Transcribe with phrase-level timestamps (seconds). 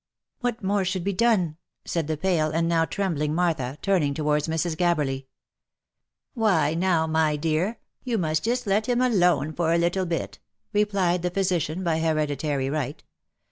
[0.41, 1.55] "What more should be done V*
[1.85, 4.75] said the pale, and now trembling Martha, turning towards Mrs.
[4.75, 5.27] Gabberly."
[6.33, 10.39] Why now, my clear, you must just let him alone for a little bit,"
[10.73, 13.03] replied the physician by hereditary right.